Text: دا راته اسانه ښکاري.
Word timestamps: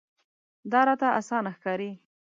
دا 0.71 0.79
راته 0.87 1.07
اسانه 1.19 1.51
ښکاري. 1.57 1.91